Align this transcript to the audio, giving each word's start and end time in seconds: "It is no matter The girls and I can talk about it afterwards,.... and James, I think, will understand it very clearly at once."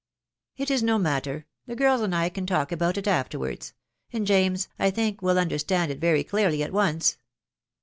"It 0.57 0.71
is 0.71 0.81
no 0.81 0.97
matter 0.97 1.45
The 1.67 1.75
girls 1.75 2.01
and 2.01 2.15
I 2.15 2.29
can 2.29 2.47
talk 2.47 2.71
about 2.71 2.97
it 2.97 3.05
afterwards,.... 3.07 3.73
and 4.11 4.25
James, 4.25 4.67
I 4.79 4.89
think, 4.89 5.21
will 5.21 5.37
understand 5.37 5.91
it 5.91 5.99
very 5.99 6.23
clearly 6.23 6.63
at 6.63 6.73
once." 6.73 7.19